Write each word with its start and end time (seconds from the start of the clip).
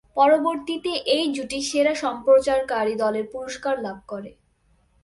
পরবর্তীতে 0.17 0.91
এই 1.15 1.25
জুটি 1.35 1.59
সেরা 1.69 1.93
সম্প্রচারকারী 1.95 2.93
দলের 2.95 3.25
পুরস্কার 3.33 3.75
লাভ 3.79 3.97
করে। 4.07 4.31